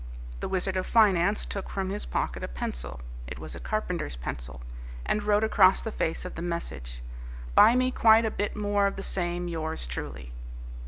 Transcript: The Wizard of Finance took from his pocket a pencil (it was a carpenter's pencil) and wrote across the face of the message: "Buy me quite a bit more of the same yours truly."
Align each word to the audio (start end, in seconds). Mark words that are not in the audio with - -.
The 0.39 0.49
Wizard 0.49 0.77
of 0.77 0.87
Finance 0.87 1.45
took 1.45 1.69
from 1.69 1.91
his 1.91 2.07
pocket 2.07 2.43
a 2.43 2.47
pencil 2.47 3.01
(it 3.27 3.37
was 3.37 3.53
a 3.53 3.59
carpenter's 3.59 4.15
pencil) 4.15 4.61
and 5.05 5.21
wrote 5.21 5.43
across 5.43 5.83
the 5.83 5.91
face 5.91 6.25
of 6.25 6.33
the 6.33 6.41
message: 6.41 7.03
"Buy 7.53 7.75
me 7.75 7.91
quite 7.91 8.25
a 8.25 8.31
bit 8.31 8.55
more 8.55 8.87
of 8.87 8.95
the 8.95 9.03
same 9.03 9.47
yours 9.47 9.85
truly." 9.85 10.31